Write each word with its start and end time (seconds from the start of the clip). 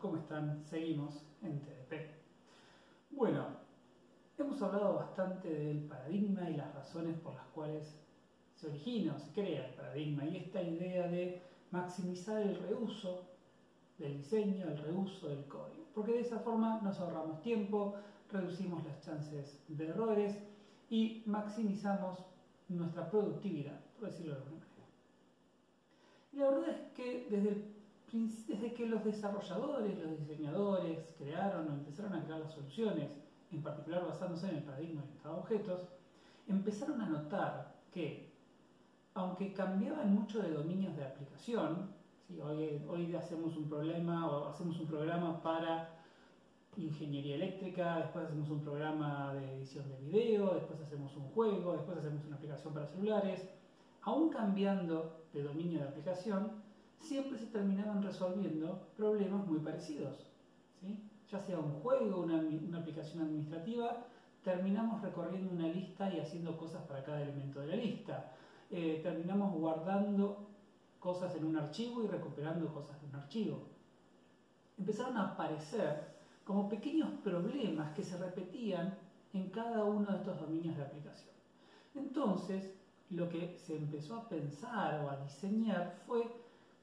¿cómo 0.00 0.16
están? 0.16 0.64
Seguimos 0.64 1.22
en 1.42 1.60
TDP. 1.60 2.10
Bueno, 3.10 3.48
hemos 4.38 4.60
hablado 4.62 4.94
bastante 4.94 5.48
del 5.48 5.84
paradigma 5.84 6.48
y 6.48 6.56
las 6.56 6.74
razones 6.74 7.18
por 7.18 7.34
las 7.34 7.46
cuales 7.48 7.94
se 8.54 8.68
origina 8.68 9.14
o 9.14 9.18
se 9.18 9.32
crea 9.32 9.68
el 9.68 9.74
paradigma 9.74 10.24
y 10.24 10.38
esta 10.38 10.62
idea 10.62 11.06
de 11.06 11.42
maximizar 11.70 12.40
el 12.40 12.56
reuso 12.56 13.26
del 13.98 14.16
diseño, 14.16 14.68
el 14.68 14.78
reuso 14.78 15.28
del 15.28 15.44
código, 15.46 15.84
porque 15.94 16.12
de 16.12 16.20
esa 16.20 16.38
forma 16.38 16.80
nos 16.82 16.98
ahorramos 16.98 17.42
tiempo, 17.42 17.94
reducimos 18.32 18.82
las 18.84 19.04
chances 19.04 19.62
de 19.68 19.86
errores 19.86 20.38
y 20.88 21.22
maximizamos 21.26 22.20
nuestra 22.68 23.10
productividad, 23.10 23.78
por 23.98 24.08
decirlo 24.08 24.34
de 24.34 24.40
alguna 24.40 24.66
manera. 24.66 24.86
Y 26.32 26.36
la 26.38 26.50
verdad 26.50 26.68
es 26.70 26.92
que 26.92 27.26
desde, 27.28 27.79
desde 28.12 28.72
que 28.74 28.86
los 28.86 29.04
desarrolladores, 29.04 29.98
los 29.98 30.18
diseñadores 30.18 30.98
crearon 31.16 31.68
o 31.68 31.72
empezaron 31.72 32.14
a 32.14 32.24
crear 32.24 32.40
las 32.40 32.52
soluciones, 32.52 33.10
en 33.52 33.62
particular 33.62 34.06
basándose 34.06 34.48
en 34.48 34.56
el 34.56 34.62
paradigma 34.62 35.02
orientado 35.02 35.36
a 35.36 35.38
objetos, 35.38 35.88
empezaron 36.48 37.00
a 37.00 37.08
notar 37.08 37.74
que, 37.92 38.32
aunque 39.14 39.52
cambiaban 39.52 40.12
mucho 40.14 40.42
de 40.42 40.50
dominios 40.50 40.96
de 40.96 41.04
aplicación, 41.04 41.90
hoy, 42.42 42.82
hoy 42.88 43.14
hacemos 43.14 43.56
un 43.56 43.68
problema 43.68 44.28
o 44.28 44.48
hacemos 44.48 44.78
un 44.78 44.86
programa 44.86 45.42
para 45.42 46.00
ingeniería 46.76 47.34
eléctrica, 47.34 47.98
después 47.98 48.26
hacemos 48.26 48.48
un 48.50 48.60
programa 48.60 49.34
de 49.34 49.56
edición 49.56 49.84
de 49.88 49.98
video, 49.98 50.54
después 50.54 50.80
hacemos 50.80 51.14
un 51.16 51.28
juego, 51.30 51.72
después 51.72 51.98
hacemos 51.98 52.24
una 52.24 52.36
aplicación 52.36 52.72
para 52.72 52.86
celulares, 52.86 53.48
aún 54.02 54.30
cambiando 54.30 55.24
de 55.32 55.42
dominio 55.42 55.80
de 55.80 55.88
aplicación, 55.88 56.52
siempre 57.00 57.38
se 57.38 57.46
terminaban 57.46 58.02
resolviendo 58.02 58.88
problemas 58.96 59.46
muy 59.46 59.58
parecidos. 59.58 60.26
¿sí? 60.80 60.98
Ya 61.30 61.40
sea 61.40 61.58
un 61.58 61.72
juego, 61.80 62.20
una, 62.20 62.36
una 62.36 62.78
aplicación 62.78 63.22
administrativa, 63.22 64.06
terminamos 64.42 65.02
recorriendo 65.02 65.52
una 65.52 65.68
lista 65.68 66.12
y 66.12 66.20
haciendo 66.20 66.56
cosas 66.56 66.82
para 66.84 67.02
cada 67.04 67.22
elemento 67.22 67.60
de 67.60 67.66
la 67.66 67.76
lista. 67.76 68.32
Eh, 68.70 69.00
terminamos 69.02 69.52
guardando 69.54 70.46
cosas 70.98 71.34
en 71.34 71.44
un 71.44 71.56
archivo 71.56 72.04
y 72.04 72.06
recuperando 72.06 72.72
cosas 72.72 73.00
de 73.00 73.08
un 73.08 73.14
archivo. 73.16 73.62
Empezaron 74.78 75.16
a 75.16 75.32
aparecer 75.32 76.10
como 76.44 76.68
pequeños 76.68 77.10
problemas 77.22 77.94
que 77.94 78.04
se 78.04 78.16
repetían 78.16 78.96
en 79.32 79.50
cada 79.50 79.84
uno 79.84 80.10
de 80.10 80.16
estos 80.18 80.40
dominios 80.40 80.76
de 80.76 80.82
aplicación. 80.82 81.34
Entonces, 81.94 82.74
lo 83.10 83.28
que 83.28 83.56
se 83.58 83.76
empezó 83.76 84.16
a 84.16 84.28
pensar 84.28 85.04
o 85.04 85.10
a 85.10 85.16
diseñar 85.16 85.96
fue 86.06 86.30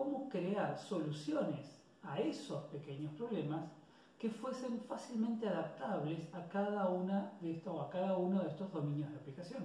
cómo 0.00 0.30
crear 0.30 0.78
soluciones 0.78 1.78
a 2.02 2.18
esos 2.18 2.64
pequeños 2.68 3.12
problemas 3.16 3.70
que 4.18 4.30
fuesen 4.30 4.80
fácilmente 4.80 5.46
adaptables 5.46 6.34
a 6.34 6.48
cada, 6.48 6.88
una 6.88 7.34
de 7.42 7.50
estos, 7.52 7.78
a 7.78 7.90
cada 7.90 8.16
uno 8.16 8.40
de 8.40 8.48
estos 8.48 8.72
dominios 8.72 9.10
de 9.10 9.16
aplicación. 9.16 9.64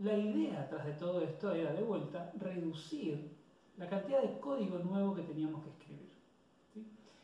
La 0.00 0.14
idea 0.14 0.68
tras 0.68 0.84
de 0.84 0.92
todo 0.92 1.22
esto 1.22 1.50
era 1.52 1.72
de 1.72 1.82
vuelta 1.82 2.30
reducir 2.36 3.34
la 3.78 3.88
cantidad 3.88 4.20
de 4.20 4.38
código 4.38 4.78
nuevo 4.80 5.14
que 5.14 5.22
teníamos 5.22 5.64
que 5.64 5.70
escribir. 5.70 6.12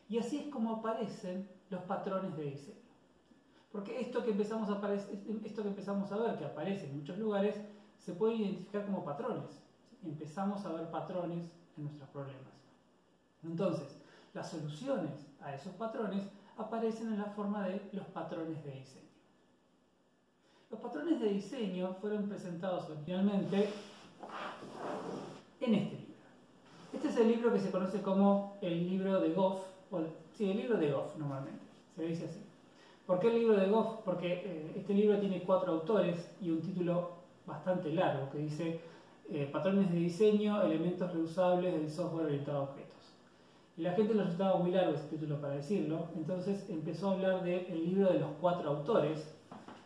Y 0.08 0.16
así 0.16 0.38
es 0.38 0.46
como 0.46 0.76
aparecen 0.76 1.46
los 1.68 1.82
patrones 1.82 2.34
de 2.38 2.44
diseño. 2.44 2.78
Porque 3.70 4.00
esto 4.00 4.24
que, 4.24 4.30
empezamos 4.30 4.70
a 4.70 4.94
esto 4.94 5.62
que 5.62 5.68
empezamos 5.68 6.10
a 6.10 6.16
ver, 6.16 6.38
que 6.38 6.46
aparece 6.46 6.86
en 6.86 6.96
muchos 6.96 7.18
lugares, 7.18 7.60
se 7.98 8.14
puede 8.14 8.36
identificar 8.36 8.86
como 8.86 9.04
patrones. 9.04 9.63
Empezamos 10.04 10.64
a 10.66 10.72
ver 10.72 10.90
patrones 10.90 11.50
en 11.76 11.84
nuestros 11.84 12.08
problemas. 12.10 12.52
Entonces, 13.42 14.00
las 14.32 14.50
soluciones 14.50 15.12
a 15.40 15.54
esos 15.54 15.72
patrones 15.74 16.22
aparecen 16.56 17.12
en 17.12 17.18
la 17.18 17.26
forma 17.26 17.66
de 17.66 17.80
los 17.92 18.06
patrones 18.06 18.62
de 18.64 18.70
diseño. 18.72 19.04
Los 20.70 20.80
patrones 20.80 21.20
de 21.20 21.28
diseño 21.28 21.94
fueron 22.00 22.28
presentados 22.28 22.88
originalmente 22.90 23.68
en 25.60 25.74
este 25.74 25.96
libro. 25.96 26.14
Este 26.92 27.08
es 27.08 27.16
el 27.16 27.28
libro 27.28 27.52
que 27.52 27.60
se 27.60 27.70
conoce 27.70 28.02
como 28.02 28.56
el 28.60 28.88
libro 28.88 29.20
de 29.20 29.32
Goff, 29.32 29.62
o, 29.90 30.00
sí, 30.32 30.50
el 30.50 30.56
libro 30.56 30.78
de 30.78 30.90
Goff 30.90 31.16
normalmente, 31.16 31.64
se 31.96 32.02
dice 32.02 32.24
así. 32.26 32.40
¿Por 33.06 33.20
qué 33.20 33.28
el 33.28 33.38
libro 33.38 33.56
de 33.56 33.68
Goff? 33.68 34.00
Porque 34.04 34.32
eh, 34.32 34.72
este 34.76 34.94
libro 34.94 35.18
tiene 35.18 35.42
cuatro 35.42 35.72
autores 35.72 36.30
y 36.40 36.50
un 36.50 36.60
título 36.60 37.10
bastante 37.46 37.92
largo 37.92 38.30
que 38.30 38.38
dice 38.38 38.80
eh, 39.30 39.48
Patrones 39.52 39.90
de 39.90 39.98
diseño, 39.98 40.62
elementos 40.62 41.12
reusables 41.12 41.72
del 41.72 41.90
software 41.90 42.26
orientado 42.26 42.58
a 42.58 42.62
objetos. 42.62 42.94
Y 43.76 43.82
la 43.82 43.92
gente 43.92 44.14
lo 44.14 44.24
estaba 44.24 44.58
muy 44.58 44.70
largo 44.70 44.94
ese 44.94 45.08
título 45.08 45.40
para 45.40 45.54
decirlo, 45.54 46.08
entonces 46.14 46.68
empezó 46.70 47.10
a 47.10 47.14
hablar 47.14 47.42
del 47.42 47.84
libro 47.84 48.12
de 48.12 48.20
los 48.20 48.30
cuatro 48.40 48.70
autores 48.70 49.34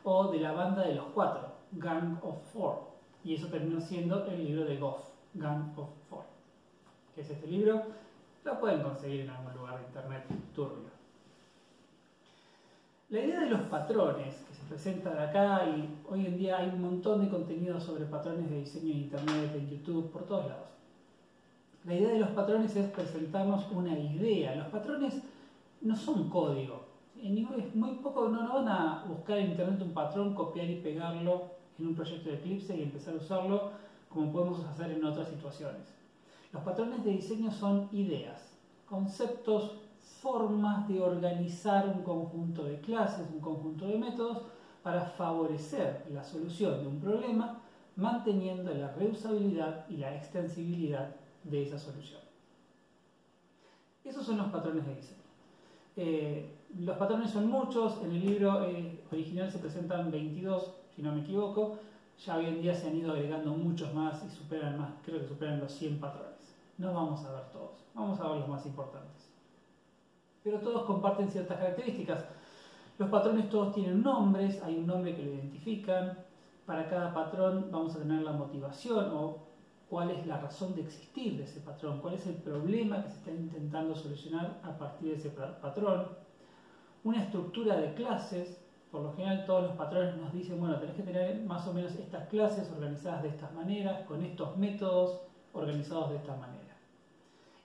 o 0.04 0.30
de 0.30 0.40
la 0.40 0.52
banda 0.52 0.86
de 0.86 0.94
los 0.94 1.06
cuatro, 1.14 1.52
Gang 1.72 2.18
of 2.22 2.42
Four. 2.52 2.88
Y 3.24 3.34
eso 3.34 3.48
terminó 3.48 3.80
siendo 3.80 4.26
el 4.26 4.44
libro 4.44 4.64
de 4.64 4.76
Goff, 4.76 5.00
Gang 5.34 5.78
of 5.78 5.88
Four. 6.08 6.24
¿Qué 7.14 7.22
es 7.22 7.30
este 7.30 7.46
libro? 7.46 7.82
Lo 8.44 8.60
pueden 8.60 8.82
conseguir 8.82 9.22
en 9.22 9.30
algún 9.30 9.54
lugar 9.54 9.78
de 9.80 9.86
internet 9.86 10.24
turbio. 10.54 10.97
La 13.10 13.20
idea 13.20 13.40
de 13.40 13.48
los 13.48 13.62
patrones 13.62 14.34
que 14.46 14.54
se 14.54 14.62
presenta 14.68 15.08
de 15.08 15.22
acá 15.22 15.64
y 15.64 15.88
hoy 16.06 16.26
en 16.26 16.36
día 16.36 16.58
hay 16.58 16.68
un 16.68 16.82
montón 16.82 17.24
de 17.24 17.30
contenido 17.30 17.80
sobre 17.80 18.04
patrones 18.04 18.50
de 18.50 18.60
diseño 18.60 18.92
en 18.92 18.98
internet, 18.98 19.50
en 19.54 19.70
YouTube, 19.70 20.10
por 20.10 20.26
todos 20.26 20.46
lados. 20.46 20.68
La 21.86 21.94
idea 21.94 22.10
de 22.10 22.18
los 22.18 22.28
patrones 22.30 22.76
es 22.76 22.90
presentarnos 22.90 23.66
una 23.72 23.98
idea. 23.98 24.54
Los 24.56 24.66
patrones 24.66 25.22
no 25.80 25.96
son 25.96 26.28
código. 26.28 26.84
Es 27.16 27.74
muy 27.74 27.92
poco, 28.02 28.28
no, 28.28 28.42
no 28.42 28.54
van 28.56 28.68
a 28.68 29.04
buscar 29.08 29.38
en 29.38 29.52
internet 29.52 29.80
un 29.80 29.94
patrón, 29.94 30.34
copiar 30.34 30.68
y 30.68 30.82
pegarlo 30.82 31.44
en 31.78 31.86
un 31.86 31.94
proyecto 31.94 32.28
de 32.28 32.36
Eclipse 32.36 32.76
y 32.76 32.82
empezar 32.82 33.14
a 33.14 33.16
usarlo 33.16 33.70
como 34.10 34.30
podemos 34.30 34.62
hacer 34.66 34.90
en 34.90 35.02
otras 35.02 35.30
situaciones. 35.30 35.94
Los 36.52 36.62
patrones 36.62 37.02
de 37.02 37.12
diseño 37.12 37.50
son 37.50 37.88
ideas, 37.90 38.54
conceptos 38.86 39.87
formas 40.20 40.88
de 40.88 41.00
organizar 41.00 41.86
un 41.86 42.02
conjunto 42.02 42.64
de 42.64 42.80
clases, 42.80 43.26
un 43.32 43.40
conjunto 43.40 43.86
de 43.86 43.98
métodos 43.98 44.42
para 44.82 45.02
favorecer 45.02 46.06
la 46.12 46.24
solución 46.24 46.80
de 46.80 46.88
un 46.88 47.00
problema 47.00 47.60
manteniendo 47.96 48.72
la 48.74 48.92
reusabilidad 48.92 49.86
y 49.88 49.96
la 49.96 50.16
extensibilidad 50.16 51.14
de 51.44 51.62
esa 51.62 51.78
solución. 51.78 52.20
Esos 54.04 54.24
son 54.24 54.38
los 54.38 54.48
patrones 54.48 54.86
de 54.86 54.94
diseño. 54.94 55.18
Eh, 55.96 56.54
los 56.78 56.96
patrones 56.96 57.30
son 57.30 57.48
muchos, 57.48 58.00
en 58.02 58.12
el 58.12 58.24
libro 58.24 58.64
eh, 58.64 59.00
original 59.12 59.50
se 59.50 59.58
presentan 59.58 60.10
22, 60.10 60.74
si 60.94 61.02
no 61.02 61.12
me 61.12 61.20
equivoco, 61.20 61.78
ya 62.24 62.36
hoy 62.36 62.46
en 62.46 62.62
día 62.62 62.74
se 62.74 62.88
han 62.88 62.96
ido 62.96 63.12
agregando 63.12 63.52
muchos 63.52 63.92
más 63.94 64.24
y 64.24 64.30
superan 64.30 64.78
más, 64.78 64.90
creo 65.04 65.20
que 65.20 65.28
superan 65.28 65.60
los 65.60 65.72
100 65.72 66.00
patrones. 66.00 66.54
No 66.78 66.92
vamos 66.92 67.24
a 67.24 67.32
ver 67.32 67.52
todos, 67.52 67.84
vamos 67.94 68.20
a 68.20 68.28
ver 68.28 68.40
los 68.40 68.48
más 68.48 68.64
importantes 68.66 69.27
pero 70.48 70.60
todos 70.60 70.86
comparten 70.86 71.30
ciertas 71.30 71.58
características. 71.58 72.24
Los 72.98 73.10
patrones 73.10 73.50
todos 73.50 73.74
tienen 73.74 74.02
nombres, 74.02 74.62
hay 74.62 74.78
un 74.78 74.86
nombre 74.86 75.14
que 75.14 75.22
lo 75.22 75.32
identifican. 75.32 76.18
Para 76.64 76.88
cada 76.88 77.12
patrón 77.12 77.68
vamos 77.70 77.94
a 77.94 77.98
tener 77.98 78.22
la 78.22 78.32
motivación 78.32 79.10
o 79.12 79.38
cuál 79.90 80.10
es 80.10 80.26
la 80.26 80.38
razón 80.38 80.74
de 80.74 80.82
existir 80.82 81.36
de 81.36 81.44
ese 81.44 81.60
patrón, 81.60 82.00
cuál 82.00 82.14
es 82.14 82.26
el 82.26 82.36
problema 82.36 83.02
que 83.02 83.10
se 83.10 83.18
está 83.18 83.30
intentando 83.30 83.94
solucionar 83.94 84.58
a 84.62 84.76
partir 84.76 85.10
de 85.10 85.16
ese 85.16 85.30
patrón. 85.30 86.08
Una 87.04 87.22
estructura 87.24 87.76
de 87.76 87.92
clases, 87.92 88.58
por 88.90 89.02
lo 89.02 89.12
general 89.12 89.44
todos 89.44 89.64
los 89.64 89.72
patrones 89.72 90.16
nos 90.16 90.32
dicen, 90.32 90.58
bueno, 90.60 90.78
tenés 90.78 90.96
que 90.96 91.02
tener 91.02 91.42
más 91.44 91.66
o 91.66 91.74
menos 91.74 91.94
estas 91.94 92.26
clases 92.28 92.70
organizadas 92.70 93.22
de 93.22 93.28
estas 93.28 93.52
maneras, 93.52 94.06
con 94.06 94.22
estos 94.22 94.56
métodos 94.56 95.20
organizados 95.52 96.10
de 96.10 96.16
esta 96.16 96.36
manera 96.36 96.57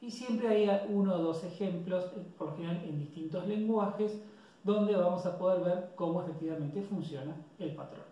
y 0.04 0.12
siempre 0.12 0.50
hay 0.50 0.88
uno 0.90 1.16
o 1.16 1.20
dos 1.20 1.46
ejemplos, 1.46 2.12
eh, 2.18 2.26
por 2.38 2.48
lo 2.50 2.56
general 2.58 2.84
en 2.84 3.00
distintos 3.00 3.48
lenguajes, 3.48 4.22
donde 4.62 4.96
vamos 4.98 5.26
a 5.26 5.38
poder 5.38 5.64
ver 5.64 5.92
cómo 5.96 6.22
efectivamente 6.22 6.82
funciona 6.82 7.34
el 7.58 7.74
patrón. 7.74 8.04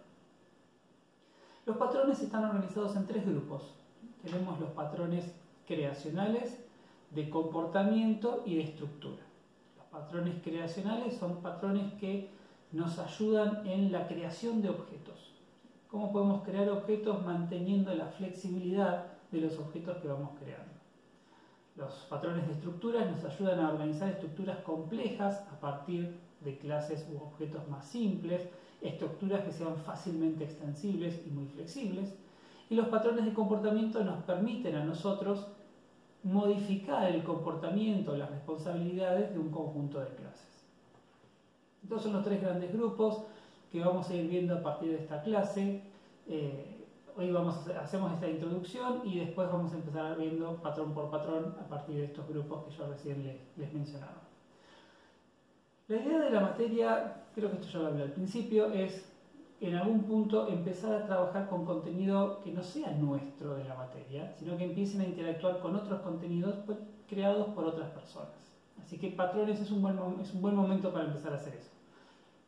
Los 1.66 1.76
patrones 1.76 2.22
están 2.22 2.46
organizados 2.46 2.96
en 2.96 3.06
tres 3.06 3.26
grupos. 3.26 3.76
Tenemos 4.24 4.58
los 4.60 4.70
patrones 4.70 5.34
creacionales, 5.68 6.58
de 7.10 7.30
comportamiento 7.30 8.44
y 8.46 8.56
de 8.56 8.64
estructura. 8.64 9.24
Los 9.76 9.86
patrones 9.88 10.42
creacionales 10.42 11.18
son 11.18 11.42
patrones 11.42 11.94
que 11.96 12.30
nos 12.72 13.00
ayudan 13.00 13.68
en 13.68 13.92
la 13.92 14.08
creación 14.08 14.62
de 14.62 14.70
objetos. 14.70 15.34
¿Cómo 15.90 16.14
podemos 16.14 16.44
crear 16.44 16.70
objetos 16.70 17.26
manteniendo 17.26 17.94
la 17.94 18.06
flexibilidad 18.06 19.08
de 19.30 19.42
los 19.42 19.60
objetos 19.60 19.98
que 19.98 20.08
vamos 20.08 20.32
creando? 20.40 20.81
Los 21.76 21.94
patrones 22.10 22.46
de 22.48 22.54
estructuras 22.54 23.10
nos 23.10 23.24
ayudan 23.24 23.60
a 23.60 23.70
organizar 23.70 24.10
estructuras 24.10 24.58
complejas 24.60 25.46
a 25.52 25.60
partir 25.60 26.14
de 26.42 26.58
clases 26.58 27.08
u 27.12 27.18
objetos 27.18 27.68
más 27.70 27.86
simples, 27.86 28.50
estructuras 28.82 29.46
que 29.46 29.52
sean 29.52 29.78
fácilmente 29.78 30.44
extensibles 30.44 31.22
y 31.26 31.30
muy 31.30 31.46
flexibles. 31.48 32.14
Y 32.70 32.76
los 32.76 32.88
patrones 32.88 33.26
de 33.26 33.34
comportamiento 33.34 34.04
nos 34.04 34.24
permiten 34.24 34.76
a 34.76 34.84
nosotros 34.84 35.48
modificar 36.24 37.10
el 37.10 37.24
comportamiento, 37.24 38.16
las 38.16 38.30
responsabilidades 38.30 39.34
de 39.34 39.40
un 39.40 39.50
conjunto 39.50 40.00
de 40.00 40.10
clases. 40.16 40.66
Estos 41.84 42.04
son 42.04 42.14
los 42.14 42.24
tres 42.24 42.42
grandes 42.42 42.72
grupos 42.72 43.22
que 43.72 43.80
vamos 43.80 44.10
a 44.10 44.14
ir 44.14 44.28
viendo 44.28 44.56
a 44.56 44.62
partir 44.62 44.92
de 44.92 44.98
esta 44.98 45.22
clase. 45.24 45.82
Eh, 46.28 46.81
hoy 47.18 47.32
vamos 47.32 47.68
a 47.68 47.82
hacemos 47.82 48.12
esta 48.14 48.28
introducción 48.28 49.02
y 49.04 49.20
después 49.20 49.52
vamos 49.52 49.74
a 49.74 49.78
empezar 49.78 50.18
viendo 50.18 50.56
patrón 50.62 50.94
por 50.94 51.10
patrón 51.10 51.56
a 51.60 51.68
partir 51.68 51.96
de 51.96 52.06
estos 52.06 52.28
grupos 52.28 52.66
que 52.66 52.72
yo 52.72 52.88
recién 52.88 53.24
les, 53.24 53.38
les 53.58 53.74
mencionaba. 53.74 54.22
La 55.88 55.98
idea 55.98 56.20
de 56.20 56.30
la 56.30 56.40
materia, 56.40 57.24
creo 57.36 57.50
que 57.50 57.58
esto 57.58 57.68
ya 57.68 57.80
lo 57.80 57.88
hablé 57.88 58.04
al 58.04 58.12
principio, 58.12 58.72
es 58.72 59.12
en 59.60 59.76
algún 59.76 60.04
punto 60.04 60.48
empezar 60.48 60.94
a 60.94 61.06
trabajar 61.06 61.48
con 61.50 61.66
contenido 61.66 62.42
que 62.44 62.52
no 62.52 62.64
sea 62.64 62.92
nuestro 62.92 63.56
de 63.56 63.66
la 63.66 63.76
materia, 63.76 64.34
sino 64.40 64.58
que 64.58 64.64
empiecen 64.64 65.02
a 65.02 65.06
interactuar 65.06 65.60
con 65.60 65.76
otros 65.76 66.02
contenidos 66.02 66.56
creados 67.08 67.48
por 67.50 67.66
otras 67.66 67.90
personas. 67.92 68.52
Así 68.82 68.98
que 68.98 69.10
patrones 69.10 69.60
es 69.60 69.70
un 69.70 69.82
buen, 69.82 70.00
es 70.22 70.34
un 70.34 70.42
buen 70.42 70.56
momento 70.56 70.92
para 70.92 71.06
empezar 71.06 71.34
a 71.34 71.36
hacer 71.36 71.56
eso. 71.56 71.70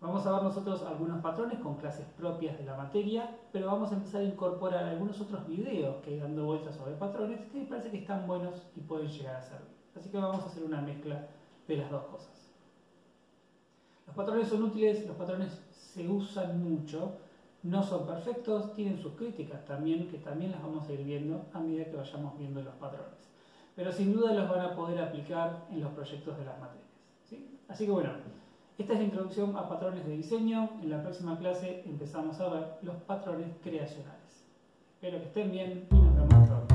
Vamos 0.04 0.28
a 0.28 0.34
ver 0.34 0.44
nosotros 0.44 0.84
algunos 0.84 1.22
patrones 1.22 1.60
con 1.60 1.78
clases 1.78 2.06
propias 2.18 2.58
de 2.58 2.66
la 2.66 2.76
materia, 2.76 3.38
pero 3.54 3.68
vamos 3.68 3.90
a 3.90 3.96
empezar 3.96 4.20
a 4.20 4.26
incorporar 4.26 4.84
algunos 4.84 5.22
otros 5.22 5.48
videos 5.48 5.96
que 6.04 6.10
hay 6.10 6.20
dando 6.20 6.44
vueltas 6.44 6.76
sobre 6.76 6.92
patrones 6.96 7.40
que 7.50 7.60
me 7.60 7.66
parece 7.68 7.90
que 7.90 8.00
están 8.00 8.28
buenos 8.28 8.68
y 8.76 8.82
pueden 8.82 9.08
llegar 9.08 9.38
a 9.38 9.42
servir. 9.42 9.70
Así 9.96 10.10
que 10.10 10.18
vamos 10.18 10.44
a 10.44 10.48
hacer 10.48 10.62
una 10.66 10.82
mezcla 10.82 11.26
de 11.70 11.78
las 11.78 11.90
dos 11.90 12.04
cosas. 12.08 12.52
Los 14.06 14.14
patrones 14.14 14.50
son 14.50 14.64
útiles, 14.64 15.08
los 15.08 15.16
patrones 15.16 15.64
se 15.72 16.06
usan 16.06 16.62
mucho, 16.62 17.14
no 17.64 17.82
son 17.82 18.06
perfectos, 18.06 18.74
tienen 18.74 19.02
sus 19.02 19.14
críticas 19.14 19.64
también, 19.64 20.10
que 20.10 20.18
también 20.18 20.52
las 20.52 20.62
vamos 20.62 20.86
a 20.90 20.92
ir 20.92 21.06
viendo 21.06 21.46
a 21.54 21.60
medida 21.62 21.86
que 21.86 21.96
vayamos 21.96 22.38
viendo 22.38 22.62
los 22.62 22.76
patrones. 22.76 23.30
Pero 23.74 23.90
sin 23.90 24.12
duda 24.12 24.34
los 24.34 24.50
van 24.50 24.60
a 24.60 24.76
poder 24.76 25.00
aplicar 25.00 25.66
en 25.72 25.80
los 25.80 25.94
proyectos 25.94 26.38
de 26.38 26.44
las 26.44 26.60
materias. 26.60 26.90
Así 27.70 27.86
que 27.86 27.92
bueno, 27.92 28.10
esta 28.78 28.94
es 28.94 29.00
la 29.00 29.06
introducción 29.06 29.56
a 29.56 29.70
patrones 29.70 30.06
de 30.06 30.18
diseño. 30.18 30.70
En 30.82 30.90
la 30.90 31.02
próxima 31.02 31.38
clase 31.38 31.84
empezamos 31.86 32.40
a 32.40 32.50
ver 32.50 32.68
los 32.82 32.96
patrones 33.04 33.48
creacionales. 33.64 34.48
Espero 34.96 35.20
que 35.20 35.26
estén 35.26 35.52
bien 35.52 35.88
y 35.92 35.96
nos 35.96 36.16
vemos 36.16 36.50
pronto. 36.50 36.73